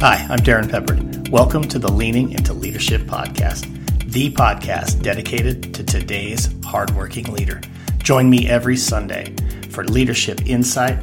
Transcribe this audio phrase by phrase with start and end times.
[0.00, 1.28] Hi, I'm Darrin Peppard.
[1.28, 3.66] Welcome to the Leaning into Leadership podcast,
[4.10, 7.60] the podcast dedicated to today's hardworking leader.
[7.98, 9.34] Join me every Sunday
[9.68, 10.96] for leadership insight,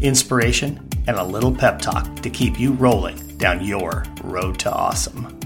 [0.00, 5.36] inspiration, and a little pep talk to keep you rolling down your road to awesome.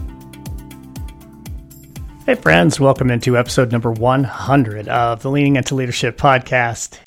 [2.27, 6.99] Hey, friends, welcome into episode number 100 of the Leaning into Leadership podcast.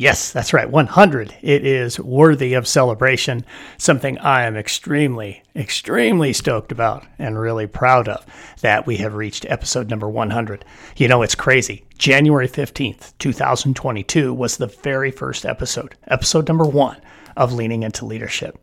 [0.00, 0.70] Yes, that's right.
[0.70, 1.34] 100.
[1.42, 3.44] It is worthy of celebration,
[3.76, 8.24] something I am extremely, extremely stoked about and really proud of
[8.62, 10.64] that we have reached episode number 100.
[10.96, 11.84] You know, it's crazy.
[11.98, 16.96] January 15th, 2022 was the very first episode, episode number one
[17.36, 18.58] of Leaning into Leadership.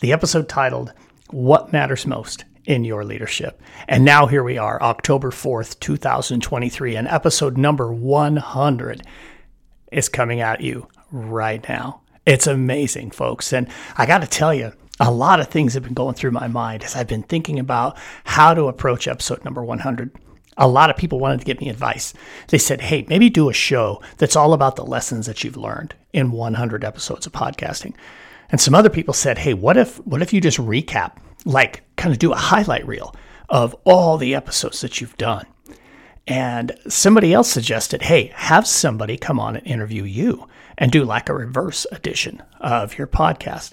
[0.00, 0.92] The episode titled,
[1.30, 3.62] What Matters Most in Your Leadership.
[3.86, 9.06] And now here we are, October 4th, 2023, and episode number 100
[9.92, 12.00] is coming at you right now.
[12.24, 13.52] It's amazing, folks.
[13.52, 16.46] And I got to tell you, a lot of things have been going through my
[16.46, 20.16] mind as I've been thinking about how to approach episode number 100.
[20.58, 22.12] A lot of people wanted to give me advice.
[22.48, 25.94] They said, hey, maybe do a show that's all about the lessons that you've learned
[26.12, 27.94] in 100 episodes of podcasting.
[28.50, 32.12] And some other people said, hey, what if, what if you just recap, like kind
[32.12, 33.14] of do a highlight reel
[33.48, 35.46] of all the episodes that you've done?
[36.26, 40.48] And somebody else suggested, hey, have somebody come on and interview you
[40.78, 43.72] and do like a reverse edition of your podcast.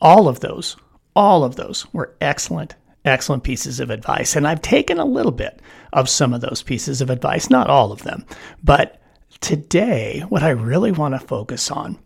[0.00, 0.76] All of those,
[1.16, 4.36] all of those were excellent, excellent pieces of advice.
[4.36, 5.60] And I've taken a little bit
[5.92, 8.26] of some of those pieces of advice, not all of them.
[8.62, 9.00] But
[9.40, 11.98] today, what I really want to focus on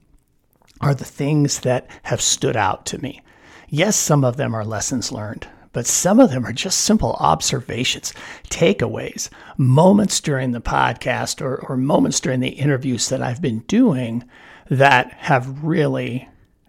[0.80, 3.20] are the things that have stood out to me.
[3.68, 8.12] Yes, some of them are lessons learned but some of them are just simple observations,
[8.50, 14.24] takeaways, moments during the podcast or, or moments during the interviews that I've been doing
[14.68, 16.28] that have really,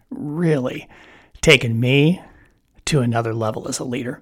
[0.09, 0.87] really
[1.41, 2.21] taken me
[2.85, 4.21] to another level as a leader.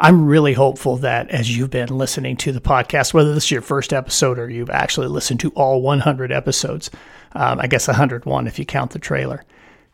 [0.00, 3.62] I'm really hopeful that as you've been listening to the podcast, whether this is your
[3.62, 6.90] first episode or you've actually listened to all 100 episodes,
[7.34, 9.44] um, I guess 101 if you count the trailer,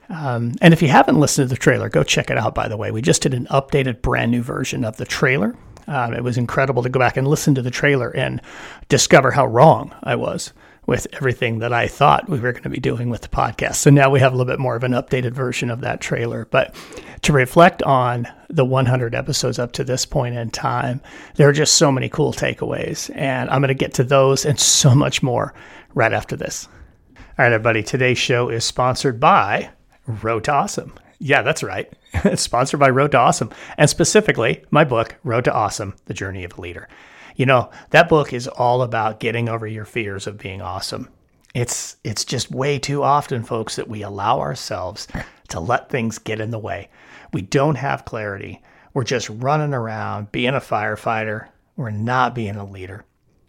[0.08, 2.76] um, and if you haven't listened to the trailer, go check it out, by the
[2.76, 2.90] way.
[2.90, 5.54] We just did an updated, brand new version of the trailer.
[5.86, 8.40] Um, it was incredible to go back and listen to the trailer and
[8.88, 10.52] discover how wrong I was
[10.86, 13.76] with everything that I thought we were going to be doing with the podcast.
[13.76, 16.46] So now we have a little bit more of an updated version of that trailer.
[16.46, 16.74] But
[17.22, 21.02] to reflect on the 100 episodes up to this point in time,
[21.34, 23.14] there are just so many cool takeaways.
[23.14, 25.52] And I'm going to get to those and so much more
[25.94, 26.68] right after this.
[27.16, 29.70] All right, everybody, today's show is sponsored by
[30.08, 30.94] Road to Awesome.
[31.18, 31.92] Yeah, that's right.
[32.12, 36.44] it's sponsored by Road to Awesome, and specifically my book, Road to Awesome The Journey
[36.44, 36.88] of a Leader.
[37.36, 41.08] You know, that book is all about getting over your fears of being awesome.
[41.54, 45.06] It's it's just way too often, folks, that we allow ourselves
[45.48, 46.88] to let things get in the way.
[47.32, 48.62] We don't have clarity.
[48.94, 51.48] We're just running around being a firefighter.
[51.76, 53.04] We're not being a leader.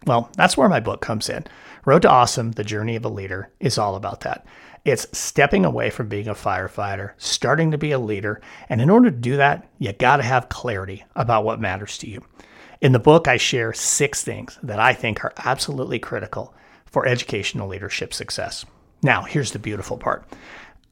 [0.06, 1.46] Well, that's where my book comes in.
[1.86, 4.46] Road to Awesome, The Journey of a Leader is all about that.
[4.86, 8.42] It's stepping away from being a firefighter, starting to be a leader.
[8.70, 12.10] And in order to do that, you got to have clarity about what matters to
[12.10, 12.24] you.
[12.82, 16.54] In the book, I share six things that I think are absolutely critical
[16.86, 18.66] for educational leadership success.
[19.04, 20.26] Now, here's the beautiful part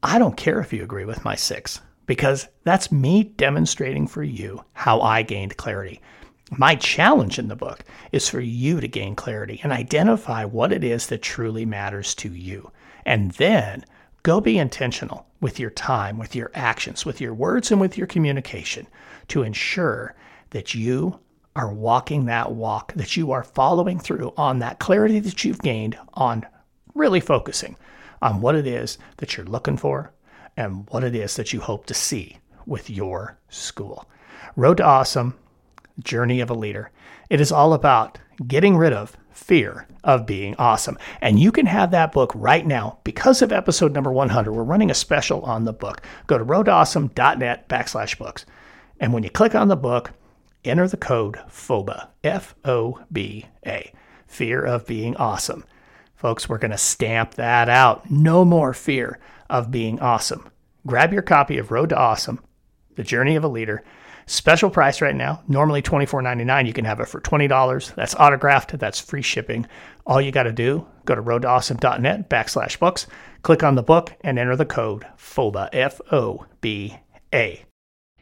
[0.04, 4.64] I don't care if you agree with my six, because that's me demonstrating for you
[4.74, 6.02] how I gained clarity.
[6.52, 10.84] My challenge in the book is for you to gain clarity and identify what it
[10.84, 12.72] is that truly matters to you.
[13.08, 13.86] And then
[14.24, 18.06] go be intentional with your time, with your actions, with your words, and with your
[18.06, 18.86] communication
[19.30, 20.14] to ensure
[20.50, 21.18] that you
[21.56, 25.98] are walking that walk, that you are following through on that clarity that you've gained
[26.16, 26.46] on
[26.96, 27.78] really focusing
[28.22, 30.12] on what it is that you're looking for
[30.58, 34.06] and what it is that you hope to see with your school.
[34.58, 35.34] Road to Awesome,
[36.04, 36.92] Journey of a Leader.
[37.30, 40.98] It is all about getting rid of fear of being awesome.
[41.22, 44.52] And you can have that book right now because of episode number 100.
[44.52, 46.02] We're running a special on the book.
[46.26, 48.46] Go to roadawesome.net backslash books.
[49.00, 50.12] And when you click on the book,
[50.66, 53.94] enter the code FOBA, F O B A,
[54.26, 55.64] fear of being awesome.
[56.16, 58.10] Folks, we're going to stamp that out.
[58.10, 59.20] No more fear
[59.52, 60.50] of being awesome.
[60.86, 62.40] Grab your copy of Road to Awesome,
[62.96, 63.84] The Journey of a Leader
[64.28, 65.42] Special price right now.
[65.48, 66.68] Normally $24.99.
[66.68, 67.96] You can have it for $20.
[67.96, 68.78] That's autographed.
[68.78, 69.66] That's free shipping.
[70.06, 73.08] All you got to do, go to roadtoawesome.net backslash books,
[73.42, 76.98] click on the book, and enter the code FOBA, F O B
[77.34, 77.64] A.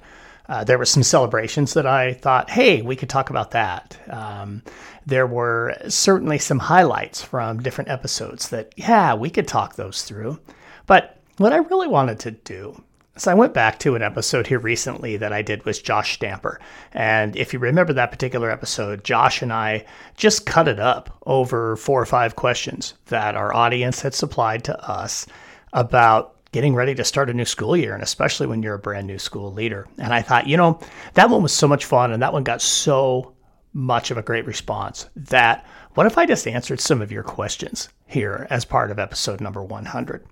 [0.49, 3.97] Uh, there were some celebrations that I thought, hey, we could talk about that.
[4.09, 4.63] Um,
[5.05, 10.39] there were certainly some highlights from different episodes that, yeah, we could talk those through.
[10.87, 12.83] But what I really wanted to do
[13.17, 16.59] so I went back to an episode here recently that I did with Josh Stamper.
[16.93, 19.85] And if you remember that particular episode, Josh and I
[20.15, 24.89] just cut it up over four or five questions that our audience had supplied to
[24.89, 25.25] us
[25.73, 29.07] about getting ready to start a new school year, and especially when you're a brand
[29.07, 29.87] new school leader.
[29.97, 30.79] And I thought, you know,
[31.13, 33.33] that one was so much fun, and that one got so
[33.73, 37.89] much of a great response that what if I just answered some of your questions
[38.05, 40.25] here as part of episode number 100?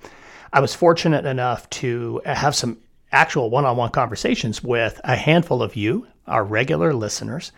[0.55, 2.77] I was fortunate enough to have some
[3.11, 7.51] actual one on one conversations with a handful of you, our regular listeners.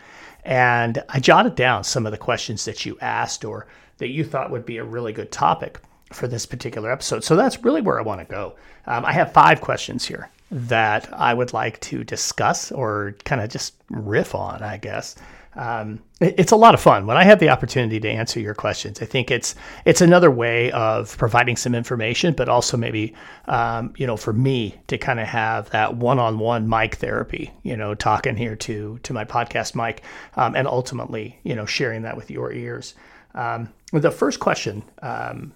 [0.44, 3.68] And I jotted down some of the questions that you asked or
[4.00, 5.80] that you thought would be a really good topic
[6.12, 7.24] for this particular episode.
[7.24, 8.56] So that's really where I want to go.
[8.88, 13.52] Um, I have five questions here that I would like to discuss or kind of
[13.52, 15.16] just riff on, I guess
[15.58, 19.02] um, it's a lot of fun when I have the opportunity to answer your questions.
[19.02, 19.56] I think it's
[19.86, 23.16] it's another way of providing some information, but also maybe
[23.48, 27.96] um, you know for me to kind of have that one-on-one mic therapy, you know,
[27.96, 30.04] talking here to to my podcast mic,
[30.36, 32.94] um, and ultimately you know sharing that with your ears.
[33.34, 35.54] Um, the first question um,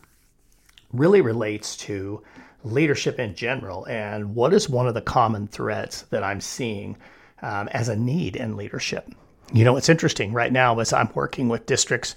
[0.94, 2.24] really relates to
[2.63, 6.98] leadership in general, and what is one of the common threads that I'm seeing
[7.44, 9.12] um, as a need in leadership.
[9.53, 12.15] You know, it's interesting right now as I'm working with districts,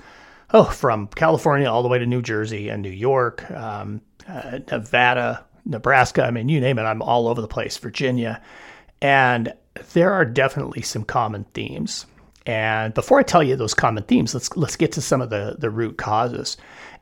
[0.52, 5.44] oh, from California all the way to New Jersey and New York, um, uh, Nevada,
[5.64, 6.24] Nebraska.
[6.24, 8.40] I mean, you name it, I'm all over the place, Virginia.
[9.02, 9.52] And
[9.92, 12.06] there are definitely some common themes.
[12.46, 15.56] And before I tell you those common themes, let's let's get to some of the,
[15.58, 16.56] the root causes.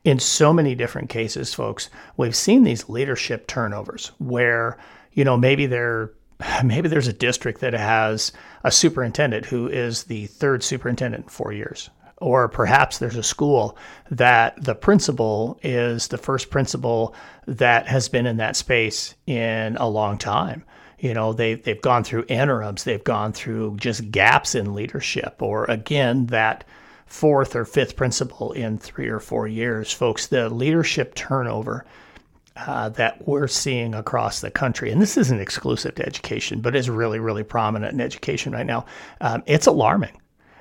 [0.05, 4.79] In so many different cases, folks, we've seen these leadership turnovers where,
[5.12, 6.12] you know, maybe they're
[6.65, 8.33] maybe there's a district that has
[8.65, 11.91] a superintendent who is the third superintendent in four years.
[12.19, 13.77] Or perhaps there's a school
[14.11, 17.17] that the principal is the first principal
[17.47, 20.65] that has been in that space in a long time.
[21.00, 25.65] You know, they, they've gone through interims, they've gone through just gaps in leadership, or
[25.65, 26.62] again, that
[27.06, 29.93] fourth or fifth principal in three or four years.
[29.93, 31.85] Folks, the leadership turnover
[32.57, 36.91] uh, that we're seeing across the country, and this isn't exclusive to education, but is
[36.91, 38.85] really, really prominent in education right now.
[39.21, 40.21] Um, it's alarming.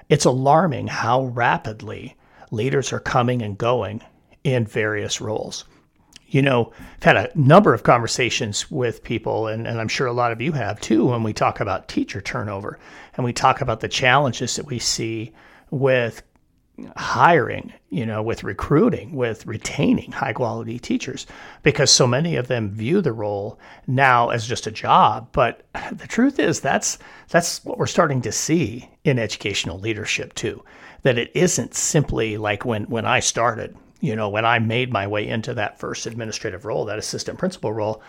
[0.10, 2.16] It's alarming how rapidly
[2.52, 4.02] leaders are coming and going
[4.44, 5.66] in various roles.
[6.28, 10.14] You know, I've had a number of conversations with people, and, and I'm sure a
[10.14, 12.80] lot of you have too, when we talk about teacher turnover
[13.16, 15.34] and we talk about the challenges that we see
[15.72, 16.24] with
[16.98, 21.28] hiring, you know, with recruiting, with retaining high quality teachers,
[21.64, 25.30] because so many of them view the role now as just a job.
[25.32, 26.98] But the truth is that's
[27.30, 30.64] that's what we're starting to see in educational leadership too.
[31.04, 35.08] That it isn't simply like when when I started, you know, when I made my
[35.08, 38.02] way into that first administrative role, that assistant principal role.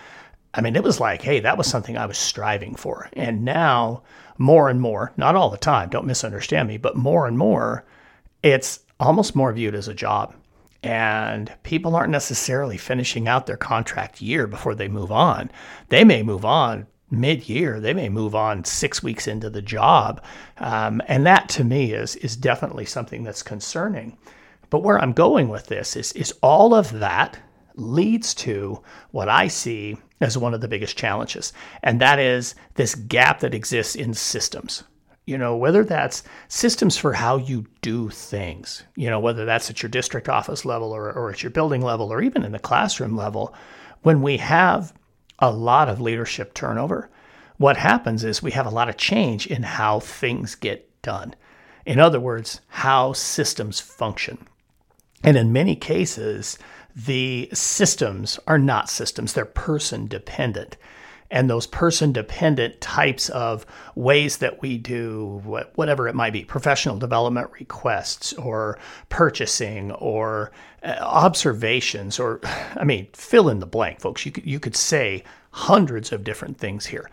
[0.55, 3.09] I mean, it was like, hey, that was something I was striving for.
[3.15, 4.03] And now,
[4.39, 7.85] more and more, not all the time, don't misunderstand me, but more and more,
[8.43, 10.35] it's almost more viewed as a job.
[10.83, 15.51] And people aren't necessarily finishing out their contract year before they move on.
[15.89, 20.25] They may move on mid year, they may move on six weeks into the job.
[20.59, 24.17] Um, and that to me is, is definitely something that's concerning.
[24.71, 27.39] But where I'm going with this is, is all of that
[27.77, 32.95] leads to what I see as one of the biggest challenges, and that is this
[32.95, 34.85] gap that exists in systems
[35.27, 39.83] you know, whether that's systems for how you do things, you know, whether that's at
[39.83, 43.17] your district office level or, or at your building level or even in the classroom
[43.17, 43.55] level,
[44.03, 44.93] when we have
[45.39, 47.09] a lot of leadership turnover,
[47.57, 51.35] what happens is we have a lot of change in how things get done.
[51.87, 54.39] In other words, how systems function.
[55.23, 56.59] And in many cases,
[56.97, 60.77] the systems are not systems, they're person dependent
[61.33, 65.41] and those person dependent types of ways that we do
[65.75, 70.53] whatever it might be professional development requests or purchasing or
[70.85, 72.41] uh, observations or
[72.77, 74.27] i mean fill in the blank folks.
[74.27, 77.11] You could, you could say hundreds of different things here.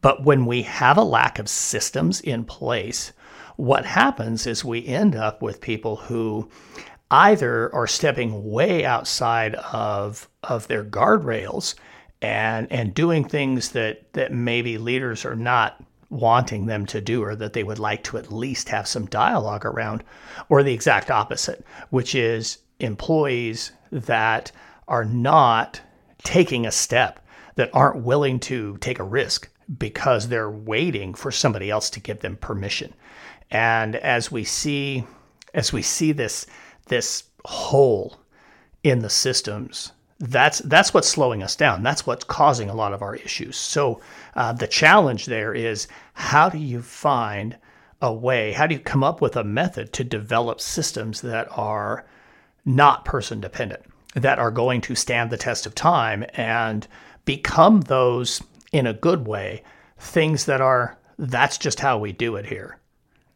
[0.00, 3.12] But when we have a lack of systems in place,
[3.56, 6.48] what happens is we end up with people who
[7.10, 11.74] either are stepping way outside of of their guardrails
[12.22, 17.36] and and doing things that that maybe leaders are not wanting them to do or
[17.36, 20.02] that they would like to at least have some dialogue around
[20.48, 24.50] or the exact opposite which is employees that
[24.88, 25.80] are not
[26.22, 27.24] taking a step
[27.54, 29.48] that aren't willing to take a risk
[29.78, 32.92] because they're waiting for somebody else to give them permission.
[33.50, 35.04] And as we see
[35.52, 36.46] as we see this
[36.86, 38.16] this hole
[38.82, 41.82] in the systems that's that's what's slowing us down.
[41.82, 43.56] That's what's causing a lot of our issues.
[43.56, 44.00] So
[44.36, 47.56] uh, the challenge there is how do you find
[48.02, 48.52] a way?
[48.52, 52.04] How do you come up with a method to develop systems that are
[52.66, 53.82] not person dependent,
[54.14, 56.86] that are going to stand the test of time and
[57.24, 59.62] become those in a good way
[59.98, 62.76] things that are that's just how we do it here.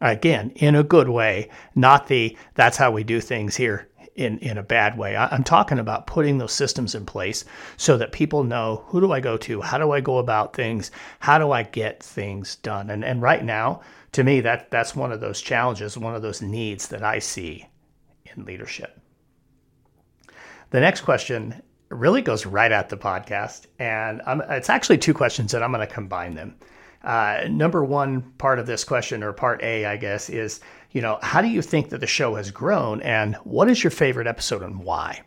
[0.00, 4.58] Again, in a good way, not the that's how we do things here in, in
[4.58, 5.16] a bad way.
[5.16, 7.44] I, am talking about putting those systems in place
[7.76, 9.60] so that people know who do I go to?
[9.60, 10.90] How do I go about things?
[11.20, 12.90] How do I get things done?
[12.90, 13.80] And, and right now,
[14.12, 17.66] to me, that, that's one of those challenges, one of those needs that I see
[18.24, 19.00] in leadership.
[20.70, 23.66] The next question really goes right at the podcast.
[23.78, 26.56] And I'm, it's actually two questions, and I'm going to combine them.
[27.02, 30.60] Uh, number one part of this question, or part A, I guess, is
[30.94, 33.90] you know, how do you think that the show has grown, and what is your
[33.90, 35.22] favorite episode and why?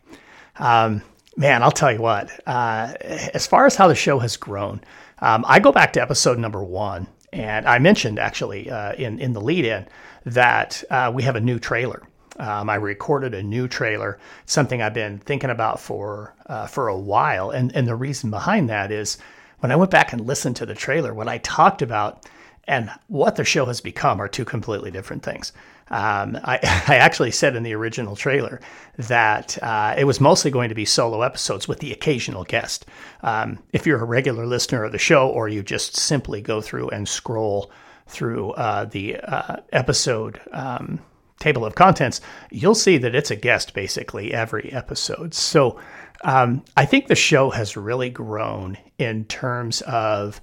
[0.58, 1.04] Um,
[1.36, 2.32] man, I'll tell you what.
[2.48, 4.82] Uh, as far as how the show has grown,
[5.20, 9.34] um, I go back to episode number one, and I mentioned actually uh, in in
[9.34, 9.86] the lead in
[10.26, 12.02] that uh, we have a new trailer.
[12.40, 16.98] Um, I recorded a new trailer, something I've been thinking about for uh, for a
[16.98, 19.18] while, and and the reason behind that is
[19.60, 22.26] when I went back and listened to the trailer, what I talked about
[22.68, 25.54] and what the show has become are two completely different things.
[25.90, 28.60] Um, I, I, actually said in the original trailer
[28.98, 32.86] that uh, it was mostly going to be solo episodes with the occasional guest.
[33.22, 36.90] Um, if you're a regular listener of the show, or you just simply go through
[36.90, 37.72] and scroll
[38.08, 41.00] through uh, the uh, episode um,
[41.40, 42.20] table of contents,
[42.52, 45.34] you'll see that it's a guest basically every episode.
[45.34, 45.80] So
[46.24, 50.42] um, I think the show has really grown in terms of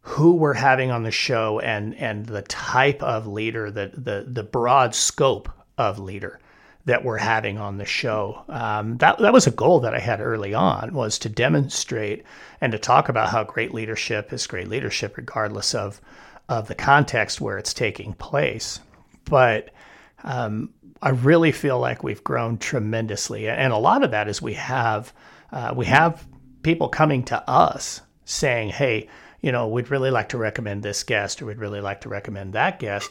[0.00, 4.42] who we're having on the show and and the type of leader that the the
[4.42, 6.40] broad scope of leader
[6.88, 8.42] that we're having on the show.
[8.48, 12.24] Um, that that was a goal that I had early on was to demonstrate
[12.60, 16.00] and to talk about how great leadership is great leadership regardless of
[16.48, 18.80] of the context where it's taking place.
[19.26, 19.70] But
[20.24, 20.70] um,
[21.02, 25.12] I really feel like we've grown tremendously, and a lot of that is we have
[25.52, 26.26] uh, we have
[26.62, 29.08] people coming to us saying, "Hey,
[29.40, 32.52] you know, we'd really like to recommend this guest, or we'd really like to recommend
[32.52, 33.10] that guest,"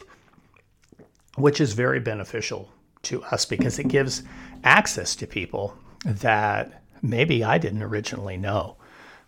[1.36, 2.72] which is very beneficial
[3.04, 4.24] to us because it gives
[4.64, 8.78] access to people that maybe I didn't originally know.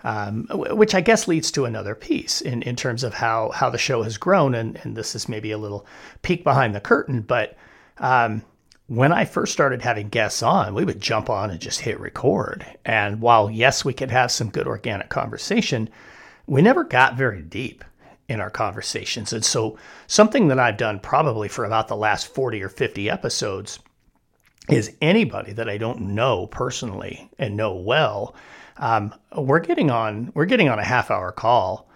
[0.02, 3.78] Um, which I guess leads to another piece in, in terms of how, how the
[3.78, 4.56] show has grown.
[4.56, 5.86] And, and this is maybe a little
[6.22, 7.58] peek behind the curtain, but
[7.98, 8.44] um,
[8.88, 12.66] when I first started having guests on, we would jump on and just hit record.
[12.86, 15.90] And while, yes, we could have some good organic conversation,
[16.50, 17.86] we never got very deep
[18.28, 19.34] in our conversations.
[19.34, 19.78] And so,
[20.08, 23.80] something that I've done probably for about the last 40 or 50 episodes
[24.70, 28.36] is anybody that I don't know personally and know well,
[28.78, 31.89] um, we're getting on we're getting on a half hour call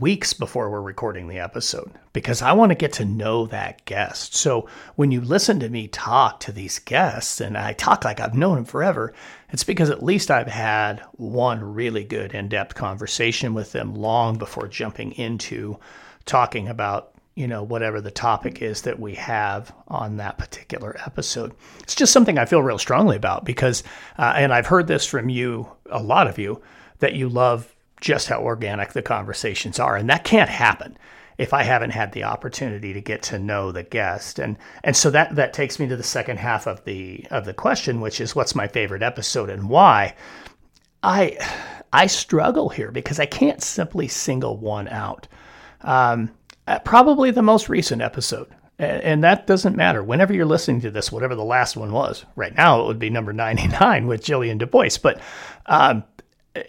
[0.00, 4.34] weeks before we're recording the episode because I want to get to know that guest.
[4.34, 8.34] So when you listen to me talk to these guests and I talk like I've
[8.34, 9.12] known them forever,
[9.50, 14.38] it's because at least I've had one really good in depth conversation with them long
[14.38, 15.78] before jumping into
[16.24, 17.08] talking about.
[17.34, 21.54] You know, whatever the topic is that we have on that particular episode.
[21.80, 23.82] It's just something I feel real strongly about because,
[24.18, 26.60] uh, and I've heard this from you, a lot of you,
[26.98, 29.96] that you love just how organic the conversations are.
[29.96, 30.98] And that can't happen
[31.38, 34.38] if I haven't had the opportunity to get to know the guest.
[34.38, 37.54] And and so that that takes me to the second half of the of the
[37.54, 40.14] question, which is what's my favorite episode and why?
[41.02, 41.38] I
[41.92, 45.28] I struggle here because I can't simply single one out.
[45.80, 46.30] Um,
[46.66, 48.48] uh, probably the most recent episode.
[48.78, 50.02] And that doesn't matter.
[50.02, 53.10] Whenever you're listening to this, whatever the last one was, right now it would be
[53.10, 54.88] number 99 with Jillian Du Bois.
[55.00, 55.20] But
[55.66, 56.02] um,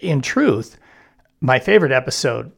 [0.00, 0.78] in truth,
[1.44, 2.50] my favorite episode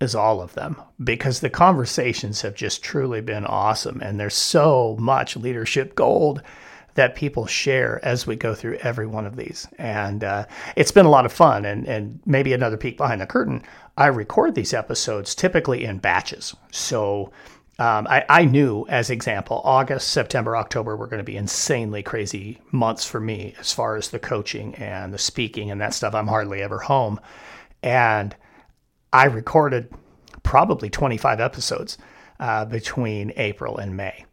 [0.00, 4.00] is all of them because the conversations have just truly been awesome.
[4.00, 6.40] And there's so much leadership gold
[6.94, 9.66] that people share as we go through every one of these.
[9.76, 11.64] And uh, it's been a lot of fun.
[11.64, 13.60] And, and maybe another peek behind the curtain.
[13.96, 16.54] I record these episodes typically in batches.
[16.70, 17.32] So
[17.80, 22.60] um, I, I, knew, as example, August, September, October were going to be insanely crazy
[22.70, 26.14] months for me as far as the coaching and the speaking and that stuff.
[26.14, 27.18] I'm hardly ever home.
[27.82, 28.34] And
[29.12, 29.92] I recorded
[30.42, 31.98] probably 25 episodes
[32.40, 34.24] uh, between April and May.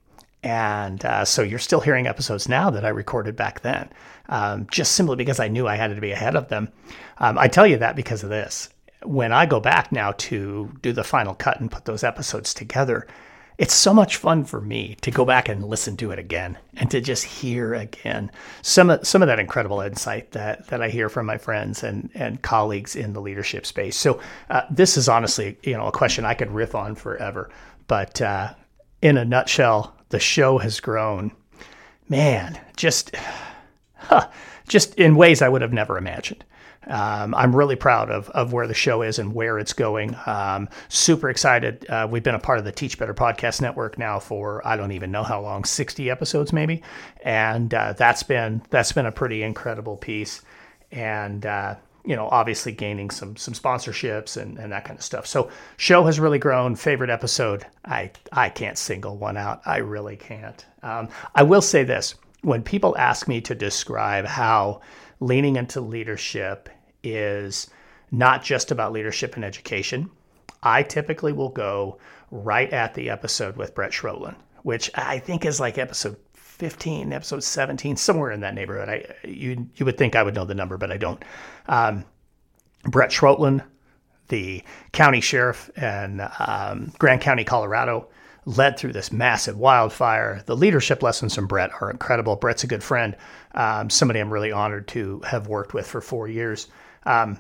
[0.44, 3.90] And uh, so you're still hearing episodes now that I recorded back then,
[4.30, 6.70] um, just simply because I knew I had to be ahead of them.
[7.18, 8.70] Um, I tell you that because of this.
[9.04, 13.08] When I go back now to do the final cut and put those episodes together,
[13.58, 16.92] it's so much fun for me to go back and listen to it again and
[16.92, 18.30] to just hear again
[18.62, 22.10] some of some of that incredible insight that that I hear from my friends and
[22.14, 23.96] and colleagues in the leadership space.
[23.96, 24.20] So
[24.50, 27.50] uh, this is honestly, you know, a question I could riff on forever.
[27.88, 28.54] But uh,
[29.02, 31.32] in a nutshell, the show has grown,
[32.10, 33.16] man, just
[33.96, 34.30] huh,
[34.68, 36.44] just in ways I would have never imagined.
[36.88, 40.16] Um, I'm really proud of, of where the show is and where it's going.
[40.26, 41.86] Um, super excited.
[41.90, 44.92] Uh, we've been a part of the Teach Better Podcast Network now for I don't
[44.92, 46.84] even know how long, 60 episodes maybe,
[47.24, 50.42] and uh, that's been that's been a pretty incredible piece.
[50.92, 51.76] And uh,
[52.06, 55.26] you know, obviously gaining some some sponsorships and, and that kind of stuff.
[55.26, 56.76] So show has really grown.
[56.76, 59.62] Favorite episode, I I can't single one out.
[59.66, 60.66] I really can't.
[60.84, 64.82] Um, I will say this: when people ask me to describe how
[65.20, 66.70] leaning into leadership
[67.06, 67.70] is
[68.12, 70.10] not just about leadership and education.
[70.64, 72.00] I typically will go
[72.32, 77.44] right at the episode with Brett Schroetlin, which I think is like episode 15, episode
[77.44, 78.90] 17, somewhere in that neighborhood.
[78.90, 81.24] I you you would think I would know the number, but I don't.
[81.68, 82.06] Um,
[82.84, 83.64] Brett Schroetlin,
[84.30, 88.08] the county sheriff in um, Grand County, Colorado,
[88.46, 90.44] led through this massive wildfire.
[90.46, 92.36] The leadership lessons from Brett are incredible.
[92.36, 93.16] Brett's a good friend,
[93.54, 96.68] um, somebody I'm really honored to have worked with for four years.
[97.06, 97.40] Um,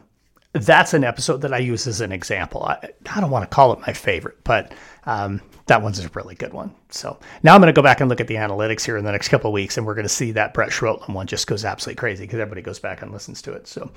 [0.54, 2.64] that's an episode that I use as an example.
[2.64, 2.78] I,
[3.14, 4.74] I don't want to call it my favorite, but
[5.06, 6.74] um, that one's a really good one.
[6.90, 9.12] So now I'm going to go back and look at the analytics here in the
[9.12, 11.66] next couple of weeks, and we're going to see that Brett Schroetlin one just goes
[11.66, 13.68] absolutely crazy because everybody goes back and listens to it.
[13.68, 13.92] So,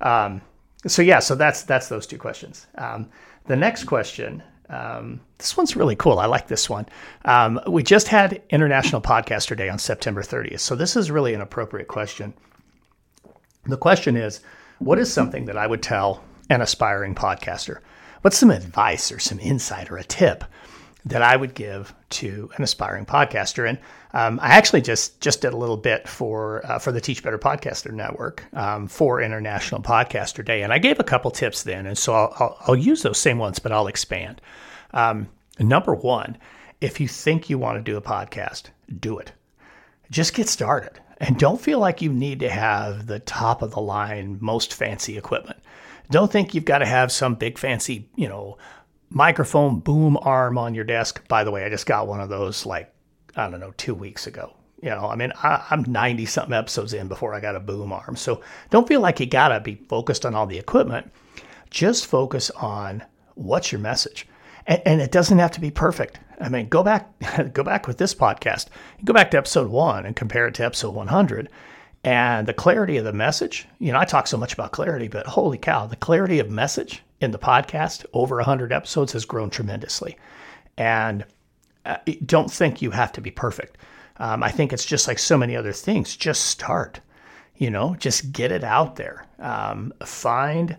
[0.00, 0.40] um,
[0.86, 2.66] so yeah, so that's that's those two questions.
[2.76, 3.10] Um,
[3.46, 6.18] the next question, um, this one's really cool.
[6.18, 6.86] I like this one.
[7.26, 11.42] Um, we just had International Podcaster Day on September 30th, so this is really an
[11.42, 12.32] appropriate question.
[13.66, 14.40] The question is
[14.78, 17.80] what is something that I would tell an aspiring podcaster?
[18.22, 20.44] What's some advice or some insight or a tip
[21.04, 23.68] that I would give to an aspiring podcaster?
[23.68, 23.78] And
[24.12, 27.38] um, I actually just just did a little bit for uh, for the Teach Better
[27.38, 31.96] Podcaster Network um, for International Podcaster Day, and I gave a couple tips then, and
[31.96, 34.40] so I'll, I'll, I'll use those same ones, but I'll expand.
[34.92, 36.38] Um, number one,
[36.80, 38.64] if you think you want to do a podcast,
[39.00, 39.32] do it.
[40.10, 41.00] Just get started.
[41.18, 45.18] And don't feel like you need to have the top of the line, most fancy
[45.18, 45.58] equipment.
[46.10, 48.56] Don't think you've got to have some big fancy, you know,
[49.10, 51.26] microphone boom arm on your desk.
[51.28, 52.92] By the way, I just got one of those like,
[53.36, 54.54] I don't know, two weeks ago.
[54.80, 57.92] You know, I mean, I, am 90 something episodes in before I got a boom
[57.92, 58.14] arm.
[58.14, 61.10] So don't feel like you got to be focused on all the equipment.
[61.68, 63.02] Just focus on
[63.34, 64.26] what's your message.
[64.66, 66.20] And, and it doesn't have to be perfect.
[66.40, 67.08] I mean, go back,
[67.52, 68.66] go back with this podcast.
[69.04, 71.48] Go back to episode one and compare it to episode 100.
[72.04, 75.26] And the clarity of the message, you know, I talk so much about clarity, but
[75.26, 80.16] holy cow, the clarity of message in the podcast over 100 episodes has grown tremendously.
[80.76, 81.24] And
[81.84, 83.78] uh, don't think you have to be perfect.
[84.18, 86.16] Um, I think it's just like so many other things.
[86.16, 87.00] Just start,
[87.56, 89.26] you know, just get it out there.
[89.40, 90.76] Um, find,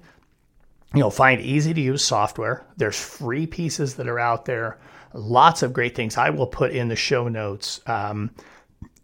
[0.93, 2.65] you know, find easy to use software.
[2.77, 4.77] There's free pieces that are out there
[5.13, 6.17] lots of great things.
[6.17, 8.31] I will put in the show notes um,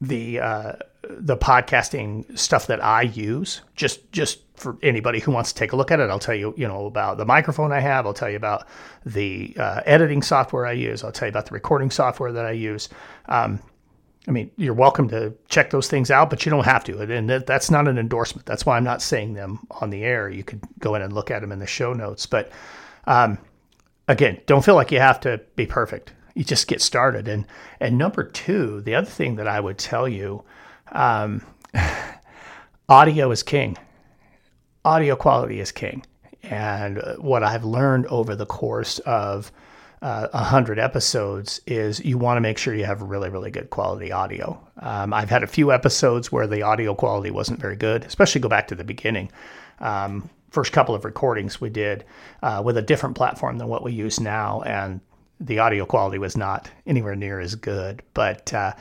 [0.01, 0.73] the uh,
[1.09, 3.61] the podcasting stuff that I use.
[3.75, 6.53] Just just for anybody who wants to take a look at it, I'll tell you
[6.57, 8.05] you know about the microphone I have.
[8.05, 8.67] I'll tell you about
[9.05, 11.03] the uh, editing software I use.
[11.03, 12.89] I'll tell you about the recording software that I use.
[13.27, 13.59] Um,
[14.27, 16.99] I mean, you're welcome to check those things out, but you don't have to.
[16.99, 18.47] And that's not an endorsement.
[18.47, 20.29] That's why I'm not saying them on the air.
[20.29, 22.25] You could go in and look at them in the show notes.
[22.25, 22.51] But
[23.05, 23.37] um,
[24.07, 26.13] again, don't feel like you have to be perfect.
[26.33, 27.27] You just get started.
[27.27, 27.45] And
[27.79, 30.43] and number two, the other thing that I would tell you,
[30.91, 31.41] um,
[32.89, 33.77] audio is king.
[34.83, 36.05] Audio quality is king.
[36.43, 39.51] And what I've learned over the course of
[40.01, 44.11] uh, 100 episodes is you want to make sure you have really, really good quality
[44.11, 44.59] audio.
[44.79, 48.49] Um, I've had a few episodes where the audio quality wasn't very good, especially go
[48.49, 49.31] back to the beginning.
[49.79, 52.05] Um, first couple of recordings we did
[52.41, 55.01] uh, with a different platform than what we use now, and
[55.41, 58.01] the audio quality was not anywhere near as good.
[58.13, 58.71] But uh,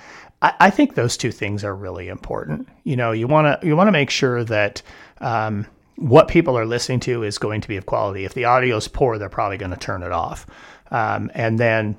[0.40, 2.68] I, I, think those two things are really important.
[2.84, 4.82] You know, you want to you want to make sure that
[5.20, 8.24] um, what people are listening to is going to be of quality.
[8.24, 10.46] If the audio is poor, they're probably going to turn it off.
[10.92, 11.96] Um, and then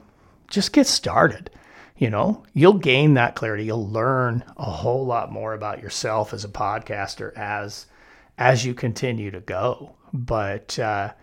[0.48, 1.50] just get started.
[1.98, 3.66] You know, you'll gain that clarity.
[3.66, 7.88] You'll learn a whole lot more about yourself as a podcaster as
[8.38, 9.96] as you continue to go.
[10.14, 11.14] But uh,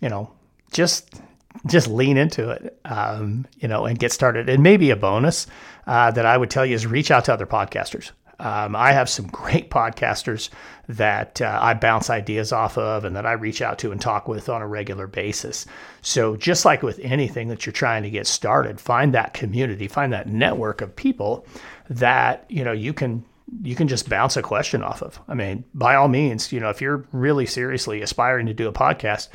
[0.00, 0.32] you know,
[0.72, 1.20] just
[1.66, 4.48] just lean into it, um, you know, and get started.
[4.48, 5.46] And maybe a bonus
[5.86, 8.12] uh, that I would tell you is reach out to other podcasters.
[8.40, 10.50] Um, I have some great podcasters
[10.88, 14.28] that uh, I bounce ideas off of and that I reach out to and talk
[14.28, 15.66] with on a regular basis.
[16.02, 20.12] So, just like with anything that you're trying to get started, find that community, find
[20.12, 21.46] that network of people
[21.90, 23.24] that you know you can
[23.62, 25.20] you can just bounce a question off of.
[25.28, 28.72] I mean, by all means, you know, if you're really seriously aspiring to do a
[28.72, 29.28] podcast,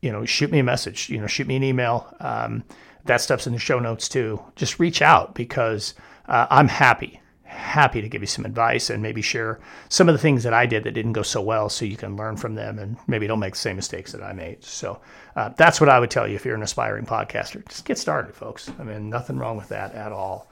[0.00, 2.14] you know, shoot me a message, you know, shoot me an email.
[2.20, 2.64] Um,
[3.04, 4.40] that stuff's in the show notes too.
[4.54, 5.94] Just reach out because
[6.26, 10.18] uh, I'm happy happy to give you some advice and maybe share some of the
[10.18, 12.78] things that I did that didn't go so well so you can learn from them
[12.78, 14.62] and maybe don't make the same mistakes that I made.
[14.62, 15.00] So
[15.34, 17.66] uh, that's what I would tell you if you're an aspiring podcaster.
[17.68, 18.70] Just get started, folks.
[18.78, 20.50] I mean, nothing wrong with that at all.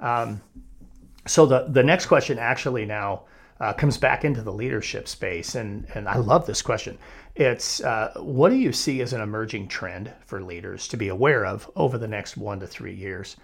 [0.00, 0.40] Um,
[1.28, 3.22] so the, the next question actually now
[3.60, 5.54] uh, comes back into the leadership space.
[5.54, 6.98] And, and I love this question.
[7.34, 11.44] It's uh, what do you see as an emerging trend for leaders to be aware
[11.44, 13.36] of over the next one to three years?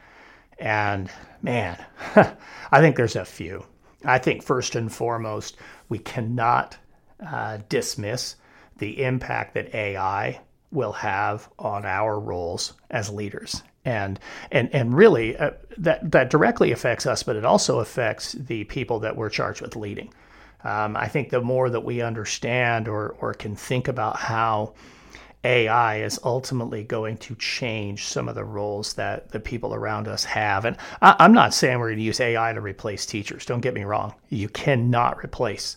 [0.58, 1.10] And
[1.42, 1.84] man,
[2.16, 3.64] I think there's a few.
[4.04, 5.56] I think first and foremost,
[5.88, 6.76] we cannot
[7.26, 8.36] uh, dismiss
[8.78, 13.62] the impact that AI will have on our roles as leaders.
[13.84, 14.18] And
[14.50, 19.00] and and really, uh, that that directly affects us, but it also affects the people
[19.00, 20.12] that we're charged with leading.
[20.62, 24.72] Um, I think the more that we understand or or can think about how
[25.44, 30.24] AI is ultimately going to change some of the roles that the people around us
[30.24, 30.64] have.
[30.64, 33.44] And I, am not saying we're going to use AI to replace teachers.
[33.44, 34.14] Don't get me wrong.
[34.30, 35.76] You cannot replace,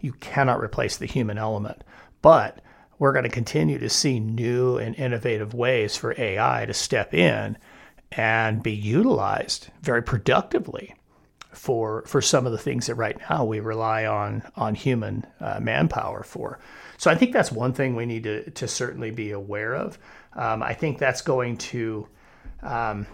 [0.00, 1.84] you cannot replace the human element.
[2.22, 2.60] But
[2.98, 7.56] we're going to continue to see new and innovative ways for AI to step in
[8.12, 10.94] and be utilized very productively
[11.52, 15.58] for for some of the things that right now we rely on on human uh,
[15.60, 16.58] manpower for.
[16.96, 19.98] So I think that's one thing we need to, to certainly be aware of.
[20.34, 22.08] Um, I think that's going to,
[22.62, 23.06] um,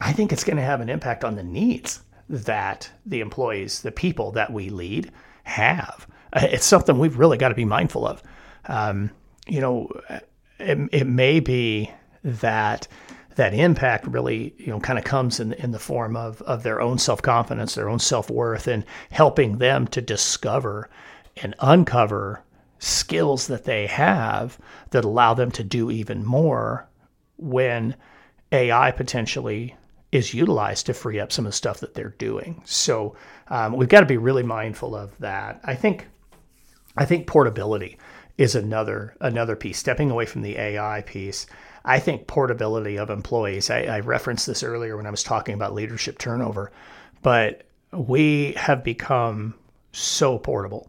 [0.00, 3.92] I think it's going to have an impact on the needs that the employees, the
[3.92, 5.10] people that we lead,
[5.44, 6.06] have.
[6.32, 8.22] Uh, it's something we've really got to be mindful of.
[8.66, 9.10] Um,
[9.46, 9.88] you know,
[10.58, 11.90] it, it may be
[12.24, 12.86] that
[13.36, 16.80] that impact really you know kind of comes in in the form of of their
[16.80, 20.90] own self confidence, their own self worth, and helping them to discover
[21.42, 22.42] and uncover
[22.78, 24.58] skills that they have
[24.90, 26.88] that allow them to do even more
[27.38, 27.94] when
[28.50, 29.74] AI potentially
[30.10, 32.60] is utilized to free up some of the stuff that they're doing.
[32.66, 33.16] So
[33.48, 35.60] um, we've got to be really mindful of that.
[35.64, 36.06] I think
[36.96, 37.98] I think portability
[38.42, 39.78] is another another piece.
[39.78, 41.46] Stepping away from the AI piece,
[41.84, 43.70] I think portability of employees.
[43.70, 46.72] I, I referenced this earlier when I was talking about leadership turnover,
[47.22, 49.54] but we have become
[49.92, 50.88] so portable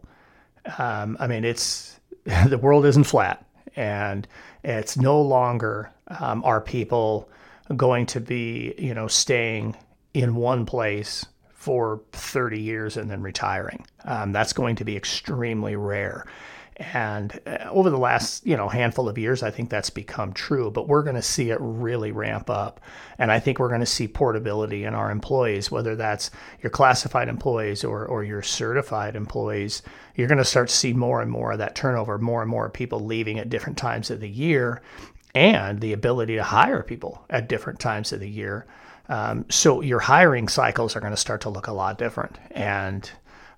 [0.78, 1.98] um, I mean, it's
[2.46, 3.44] the world isn't flat,
[3.76, 4.26] and
[4.62, 7.28] it's no longer um, are people
[7.76, 9.76] going to be, you know, staying
[10.12, 13.84] in one place for 30 years and then retiring.
[14.04, 16.26] Um, that's going to be extremely rare.
[16.76, 20.70] And uh, over the last, you know, handful of years, I think that's become true,
[20.70, 22.80] but we're going to see it really ramp up.
[23.18, 26.30] And I think we're going to see portability in our employees, whether that's
[26.62, 29.82] your classified employees or, or your certified employees.
[30.16, 32.68] You're going to start to see more and more of that turnover, more and more
[32.70, 34.82] people leaving at different times of the year,
[35.34, 38.66] and the ability to hire people at different times of the year.
[39.08, 42.38] Um, so your hiring cycles are going to start to look a lot different.
[42.50, 43.08] And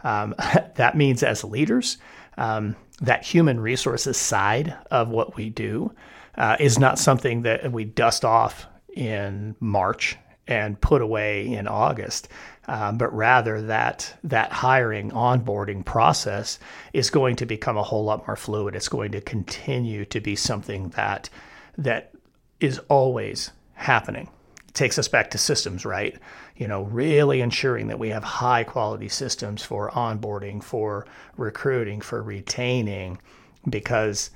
[0.05, 0.35] um,
[0.75, 1.99] that means as leaders,
[2.39, 5.93] um, that human resources side of what we do
[6.37, 10.17] uh, is not something that we dust off in March
[10.49, 12.29] and put away in August,
[12.69, 16.59] um, but rather that that hiring onboarding process
[16.93, 18.75] is going to become a whole lot more fluid.
[18.75, 21.29] It's going to continue to be something that
[21.79, 22.13] that
[22.61, 24.29] is always happening.
[24.69, 26.17] It takes us back to systems, right?
[26.57, 32.23] You know, really ensuring that we have high quality systems for onboarding, for recruiting, for
[32.23, 33.19] retaining,
[33.69, 34.31] because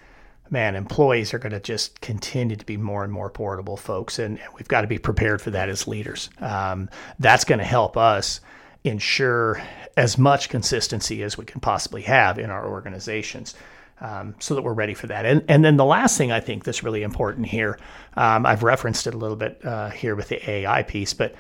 [0.51, 4.39] man, employees are going to just continue to be more and more portable, folks, and
[4.57, 6.29] we've got to be prepared for that as leaders.
[6.41, 8.41] Um, that's going to help us
[8.83, 9.63] ensure
[9.97, 13.55] as much consistency as we can possibly have in our organizations.
[14.03, 15.27] Um, so that we're ready for that.
[15.27, 17.79] And and then the last thing I think that's really important here,
[18.17, 21.35] um, I've referenced it a little bit uh, here with the AI piece, but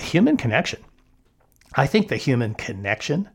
[0.00, 0.82] human connection.
[1.74, 3.28] I think the human connection,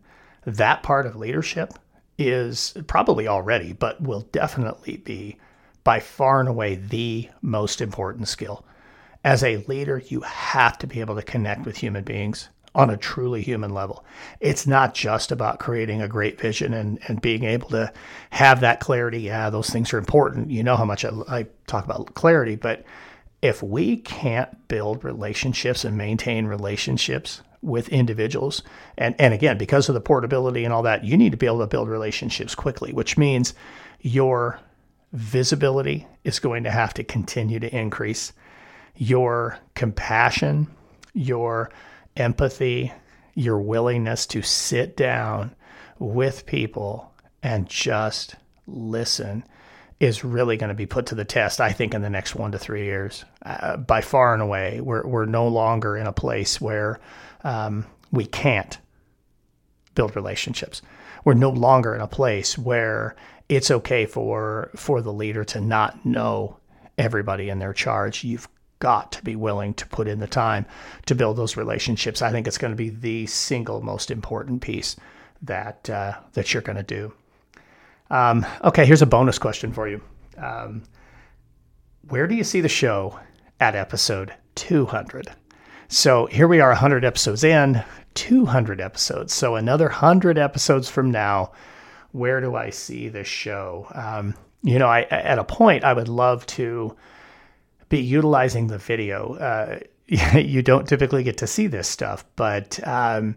[0.46, 1.74] that part of leadership,
[2.18, 5.38] is probably already, but will definitely be
[5.84, 8.66] by far and away the most important skill.
[9.24, 12.98] As a leader, you have to be able to connect with human beings on a
[12.98, 14.06] truly human level.
[14.42, 17.92] It's not just about creating a great vision and, and being able to
[18.32, 19.22] have that clarity.
[19.22, 20.52] Yeah, those things are important.
[20.52, 22.84] You know how much I, I talk about clarity, but
[23.46, 28.64] if we can't build relationships and maintain relationships with individuals,
[28.98, 31.60] and, and again, because of the portability and all that, you need to be able
[31.60, 33.54] to build relationships quickly, which means
[34.02, 34.60] your
[35.14, 38.34] visibility is going to have to continue to increase.
[38.98, 40.68] Your compassion,
[41.14, 41.70] your
[42.18, 42.92] empathy,
[43.36, 45.56] your willingness to sit down
[46.00, 49.44] with people and just listen
[50.00, 52.52] is really going to be put to the test, I think, in the next one
[52.52, 53.24] to three years.
[53.46, 57.00] Uh, by far and away, we're, we're no longer in a place where
[57.44, 58.78] um, we can't
[59.94, 60.82] build relationships.
[61.24, 63.16] We're no longer in a place where
[63.48, 66.58] it's okay for for the leader to not know
[66.98, 68.24] everybody in their charge.
[68.24, 68.48] You've
[68.80, 70.66] got to be willing to put in the time
[71.06, 72.22] to build those relationships.
[72.22, 74.96] I think it's going to be the single most important piece
[75.42, 77.14] that uh, that you're going to do.
[78.10, 80.02] Um, okay, here's a bonus question for you.
[80.38, 80.84] Um,
[82.10, 83.20] where do you see the show
[83.60, 85.32] at episode 200?
[85.88, 87.84] So here we are, 100 episodes in,
[88.16, 89.34] 200 episodes.
[89.34, 91.52] So another 100 episodes from now,
[92.12, 93.88] where do I see the show?
[93.94, 96.96] Um, you know, I at a point I would love to
[97.90, 99.36] be utilizing the video.
[99.36, 103.36] Uh, you don't typically get to see this stuff, but um,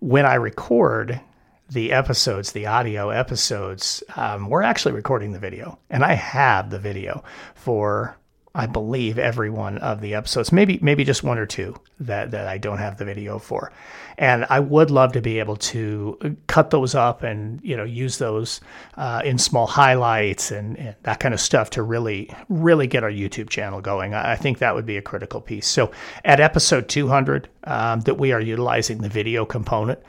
[0.00, 1.20] when I record
[1.70, 6.78] the episodes, the audio episodes, um, we're actually recording the video, and I have the
[6.78, 7.22] video
[7.54, 8.16] for
[8.54, 12.48] I believe every one of the episodes, maybe maybe just one or two that that
[12.48, 13.70] I don't have the video for,
[14.16, 18.18] and I would love to be able to cut those up and you know use
[18.18, 18.60] those
[18.96, 23.12] uh, in small highlights and, and, that kind of stuff to really really get our
[23.12, 24.14] YouTube channel going.
[24.14, 25.66] I think that would be a critical piece.
[25.68, 25.92] So
[26.24, 30.00] at episode 200, um, that we are utilizing the video component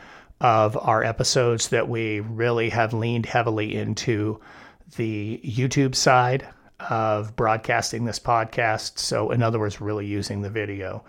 [0.42, 4.40] of our episodes, that we really have leaned heavily into
[4.96, 6.48] the YouTube side
[6.80, 9.00] of broadcasting this podcast.
[9.00, 11.04] So, in other words, really using the video.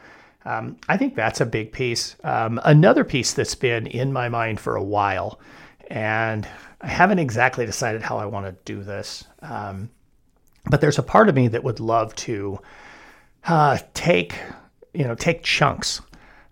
[0.44, 2.16] Um, I think that's a big piece.
[2.24, 5.38] Um, another piece that's been in my mind for a while,
[5.88, 6.48] and
[6.80, 9.24] I haven't exactly decided how I want to do this.
[9.42, 9.90] Um,
[10.68, 12.58] but there's a part of me that would love to
[13.46, 14.34] uh, take,
[14.94, 16.00] you know, take chunks,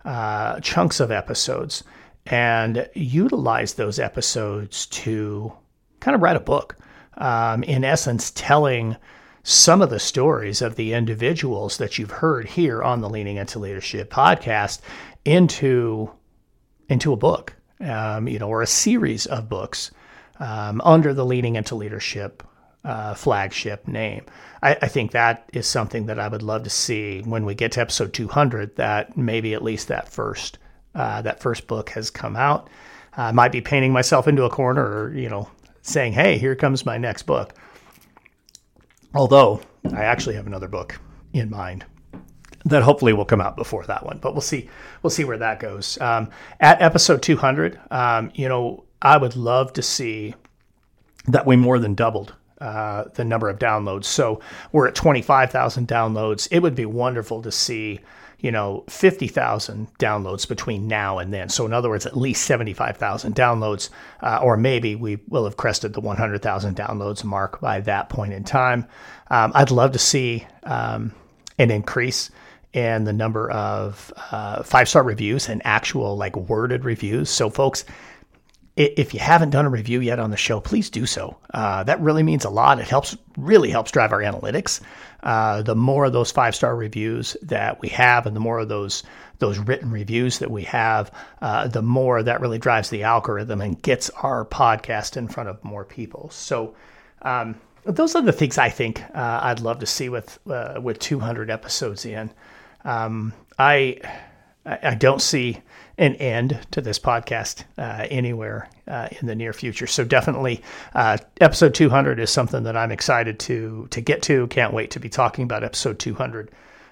[0.05, 1.83] uh, chunks of episodes,
[2.29, 5.51] and utilize those episodes to
[5.99, 6.77] kind of write a book
[7.17, 8.95] um, in essence, telling
[9.43, 13.59] some of the stories of the individuals that you've heard here on the Leaning into
[13.59, 14.79] Leadership podcast
[15.25, 16.11] into
[16.87, 19.91] into a book, um, you know, or a series of books
[20.39, 22.43] um, under the Leaning into Leadership
[22.83, 24.25] uh, flagship name.
[24.63, 27.73] I, I, think that is something that I would love to see when we get
[27.73, 28.77] to episode 200.
[28.77, 30.57] That maybe at least that first
[30.95, 32.69] uh, that first book has come out.
[33.15, 35.49] I might be painting myself into a corner, or you know,
[35.81, 37.53] saying, hey, here comes my next book.
[39.13, 39.61] Although
[39.93, 40.99] I actually have another book
[41.33, 41.85] in mind
[42.65, 44.69] that hopefully will come out before that one, but we'll see.
[45.01, 45.99] We'll see where that goes.
[45.99, 50.35] Um, at episode 200, um, you know, I would love to see
[51.27, 54.05] that we more than doubled uh, the number of downloads.
[54.05, 56.47] So we're at 25,000 downloads.
[56.51, 58.01] It would be wonderful to see
[58.39, 61.49] you know, 50,000 downloads between now and then.
[61.49, 63.89] So, in other words, at least 75,000 downloads,
[64.21, 68.43] uh, or maybe we will have crested the 100,000 downloads mark by that point in
[68.43, 68.85] time.
[69.29, 71.13] Um, I'd love to see um,
[71.57, 72.31] an increase
[72.71, 77.29] in the number of uh, five star reviews and actual like worded reviews.
[77.29, 77.83] So, folks,
[78.79, 81.35] if you haven't done a review yet on the show, please do so.
[81.53, 82.79] Uh, that really means a lot.
[82.79, 84.79] It helps, really helps drive our analytics.
[85.21, 88.69] Uh, the more of those five star reviews that we have, and the more of
[88.69, 89.03] those
[89.39, 91.11] those written reviews that we have,
[91.41, 95.63] uh, the more that really drives the algorithm and gets our podcast in front of
[95.63, 96.29] more people.
[96.31, 96.75] So.
[97.21, 100.99] Um, those are the things I think uh, I'd love to see with uh, with
[100.99, 102.29] 200 episodes in.
[102.83, 103.99] Um, I
[104.65, 105.59] I don't see
[105.99, 109.85] an end to this podcast uh, anywhere uh, in the near future.
[109.85, 110.63] So definitely,
[110.95, 114.47] uh, episode 200 is something that I'm excited to to get to.
[114.47, 116.51] Can't wait to be talking about episode 200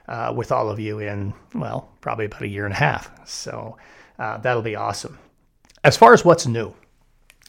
[0.09, 3.09] uh, with all of you in well, probably about a year and a half.
[3.27, 3.77] So
[4.19, 5.17] uh, that'll be awesome.
[5.83, 6.73] As far as what's new.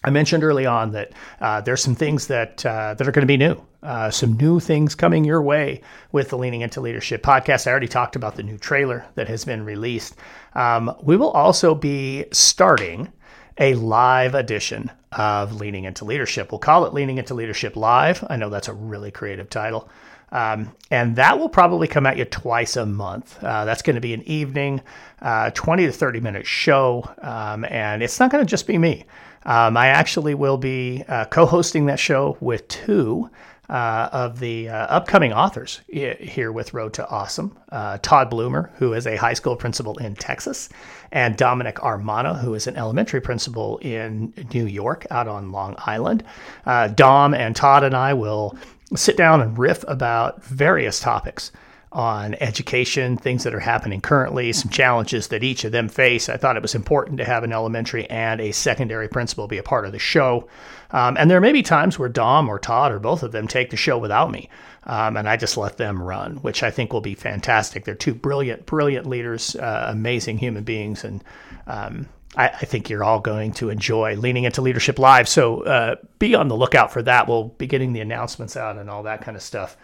[0.04, 3.26] I mentioned early on that uh, there's some things that uh, that are going to
[3.26, 5.82] be new, uh, some new things coming your way
[6.12, 7.66] with the Leaning into Leadership podcast.
[7.66, 10.14] I already talked about the new trailer that has been released.
[10.54, 13.12] Um, we will also be starting
[13.58, 16.52] a live edition of Leaning into Leadership.
[16.52, 18.24] We'll call it Leaning into Leadership Live.
[18.30, 19.88] I know that's a really creative title.
[20.30, 23.42] Um, and that will probably come at you twice a month.
[23.42, 24.82] Uh, that's going to be an evening,
[25.22, 27.08] uh, 20 to 30 minute show.
[27.22, 29.06] Um, and it's not going to just be me.
[29.48, 33.30] Um, I actually will be uh, co hosting that show with two
[33.70, 38.92] uh, of the uh, upcoming authors here with Road to Awesome uh, Todd Bloomer, who
[38.92, 40.68] is a high school principal in Texas,
[41.12, 46.24] and Dominic Armana, who is an elementary principal in New York out on Long Island.
[46.66, 48.54] Uh, Dom and Todd and I will
[48.94, 51.52] sit down and riff about various topics
[51.90, 56.28] on education, things that are happening currently, some challenges that each of them face.
[56.28, 59.62] I thought it was important to have an elementary and a secondary principal be a
[59.62, 60.48] part of the show.
[60.90, 63.70] Um, and there may be times where Dom or Todd or both of them take
[63.70, 64.50] the show without me.
[64.84, 67.84] Um, and I just let them run, which I think will be fantastic.
[67.84, 71.04] They're two brilliant, brilliant leaders, uh, amazing human beings.
[71.04, 71.22] And
[71.66, 75.28] um, I, I, think you're all going to enjoy leaning into leadership live.
[75.28, 77.28] So uh, be on the lookout for that.
[77.28, 79.76] We'll be getting the announcements out and all that kind of stuff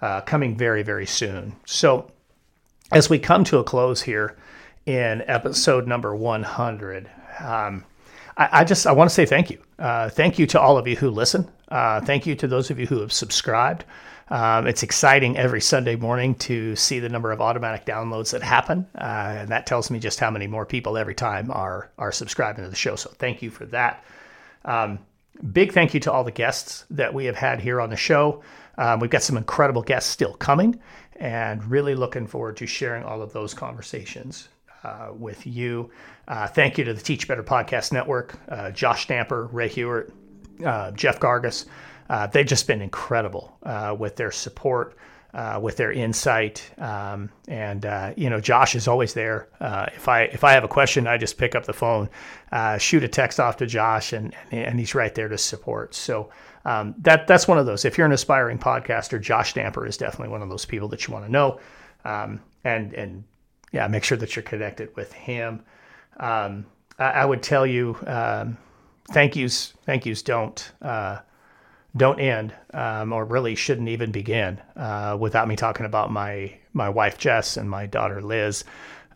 [0.00, 1.56] uh, coming very, very soon.
[1.66, 2.10] So,
[2.92, 4.36] as we come to a close here
[4.86, 7.84] in episode number 100, um,
[8.36, 9.58] I, I, just I want to say thank you.
[9.78, 11.50] Uh, thank you to all of you who listen.
[11.68, 13.84] Uh, thank you to those of you who have subscribed.
[14.30, 18.86] Um, it's exciting every Sunday morning to see the number of automatic downloads that happen,
[18.96, 22.64] uh, and that tells me just how many more people every time are are subscribing
[22.64, 22.94] to the show.
[22.94, 24.04] So thank you for that.
[24.66, 24.98] Um,
[25.52, 28.42] big thank you to all the guests that we have had here on the show.
[28.78, 30.80] Um, we've got some incredible guests still coming,
[31.16, 34.48] and really looking forward to sharing all of those conversations
[34.84, 35.90] uh, with you.
[36.28, 40.12] Uh, thank you to the Teach Better Podcast Network, uh, Josh Stamper, Rae Hughart,
[40.64, 41.66] uh, Jeff Gargas.
[42.08, 44.96] Uh, they've just been incredible uh, with their support.
[45.60, 46.68] With their insight.
[46.78, 47.86] Um, and
[48.16, 49.46] you know, Josh is always there.
[49.94, 52.08] If I if I have a question, I just pick up the phone,
[52.78, 55.94] shoot a text off to Josh, and and he's right there to support.
[55.94, 56.30] So
[56.68, 57.86] um, that that's one of those.
[57.86, 61.14] If you're an aspiring podcaster, Josh Stamper is definitely one of those people that you
[61.14, 61.60] want to know,
[62.04, 63.24] um, and and
[63.72, 65.62] yeah, make sure that you're connected with him.
[66.18, 66.66] Um,
[66.98, 68.58] I, I, would tell you, um,
[69.12, 71.20] thank yous, thank yous don't uh,
[71.96, 76.90] don't end, um, or really shouldn't even begin uh, without me talking about my my
[76.90, 78.64] wife Jess and my daughter Liz.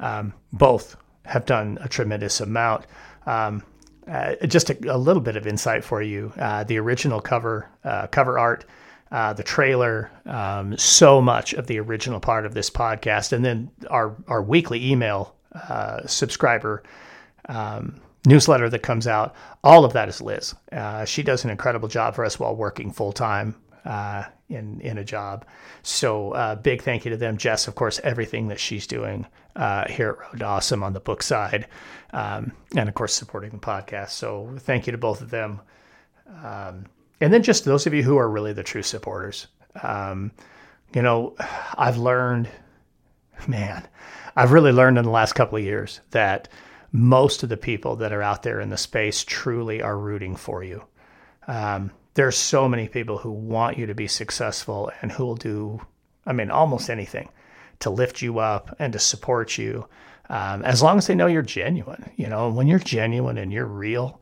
[0.01, 2.87] Um, both have done a tremendous amount.
[3.27, 3.63] Um,
[4.09, 6.33] uh, just a, a, little bit of insight for you.
[6.39, 8.65] Uh, the original cover uh, cover art,
[9.11, 13.71] uh, the trailer, um, so much of the original part of this podcast, and then
[13.91, 16.83] our our weekly email uh, subscriber
[17.49, 19.35] um, newsletter that comes out.
[19.63, 20.55] All of that is Liz.
[20.71, 24.99] Uh, she does an incredible job for us while working full time uh, in in
[24.99, 25.45] a job.
[25.83, 27.69] So uh, big thank you to them, Jess.
[27.69, 31.67] Of course, everything that she's doing uh, here at Road Awesome on the book side,
[32.13, 34.11] um, and of course supporting the podcast.
[34.11, 35.61] So thank you to both of them,
[36.43, 36.87] um,
[37.21, 39.47] and then just those of you who are really the true supporters.
[39.83, 40.33] Um,
[40.95, 41.35] you know,
[41.79, 42.49] I've learned,
[43.47, 43.89] man,
[44.37, 46.49] I've really learned in the last couple of years that
[46.93, 50.63] most of the people that are out there in the space truly are rooting for
[50.63, 50.85] you.
[51.49, 55.81] Um, there's so many people who want you to be successful and who will do,
[56.27, 57.29] I mean, almost anything
[57.81, 59.89] to lift you up and to support you,
[60.29, 62.11] um, as long as they know you're genuine.
[62.17, 64.21] You know, when you're genuine and you're real,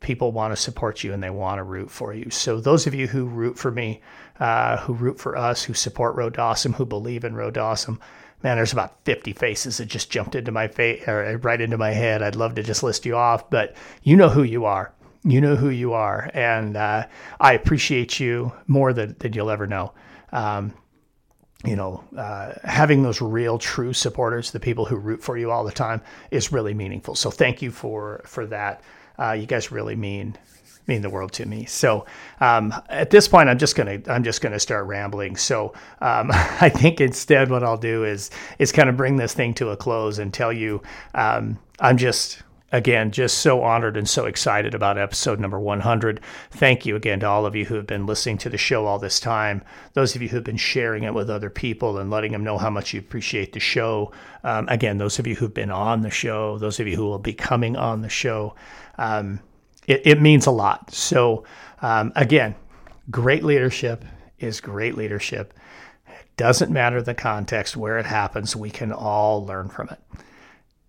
[0.00, 2.30] people want to support you and they want to root for you.
[2.30, 4.00] So those of you who root for me,
[4.40, 8.00] uh, who root for us, who support Road Awesome, who believe in Road Awesome,
[8.42, 11.90] man, there's about 50 faces that just jumped into my face or right into my
[11.90, 12.22] head.
[12.22, 14.92] I'd love to just list you off, but you know who you are
[15.24, 17.06] you know who you are, and uh,
[17.40, 19.92] I appreciate you more than, than you'll ever know.
[20.32, 20.74] Um,
[21.64, 25.64] you know, uh, having those real, true supporters, the people who root for you all
[25.64, 27.14] the time, is really meaningful.
[27.14, 28.82] So thank you for for that.
[29.18, 30.36] Uh, you guys really mean
[30.88, 31.64] mean the world to me.
[31.66, 32.06] So
[32.40, 35.36] um, at this point, I'm just gonna I'm just gonna start rambling.
[35.36, 39.54] So um, I think instead, what I'll do is is kind of bring this thing
[39.54, 40.82] to a close and tell you
[41.14, 46.20] um, I'm just again, just so honored and so excited about episode number 100.
[46.50, 48.98] Thank you again to all of you who have been listening to the show all
[48.98, 49.62] this time.
[49.92, 52.56] Those of you who have been sharing it with other people and letting them know
[52.56, 54.10] how much you appreciate the show.
[54.42, 57.18] Um, again, those of you who've been on the show, those of you who will
[57.18, 58.54] be coming on the show.
[58.96, 59.40] Um,
[59.86, 60.92] it, it, means a lot.
[60.92, 61.44] So,
[61.82, 62.54] um, again,
[63.10, 64.04] great leadership
[64.38, 65.52] is great leadership.
[66.06, 69.98] It doesn't matter the context where it happens, we can all learn from it.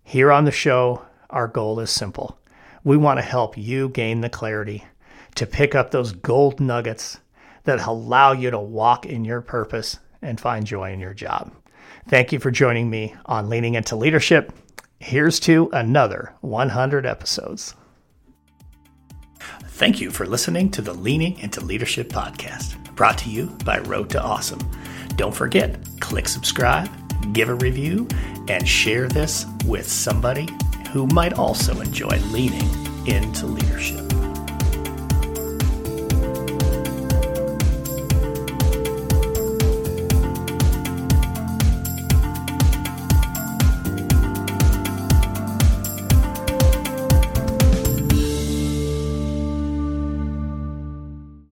[0.02, 1.02] Here on the show,
[1.34, 2.38] our goal is simple.
[2.84, 4.84] We want to help you gain the clarity
[5.34, 7.18] to pick up those gold nuggets
[7.64, 11.52] that allow you to walk in your purpose and find joy in your job.
[12.08, 14.52] Thank you for joining me on Leaning into Leadership.
[15.00, 17.74] Here's to another 100 episodes.
[19.64, 24.08] Thank you for listening to the Leaning into Leadership podcast, brought to you by Road
[24.10, 24.60] to Awesome.
[25.16, 26.88] Don't forget, click subscribe,
[27.32, 28.06] give a review,
[28.46, 30.48] and share this with somebody
[30.94, 32.70] who might also enjoy leaning
[33.04, 34.13] into leadership.